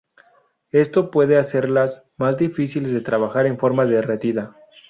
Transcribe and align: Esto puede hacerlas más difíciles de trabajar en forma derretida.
Esto 0.71 1.11
puede 1.11 1.37
hacerlas 1.37 2.11
más 2.17 2.35
difíciles 2.35 2.91
de 2.91 3.01
trabajar 3.01 3.45
en 3.45 3.59
forma 3.59 3.85
derretida. 3.85 4.55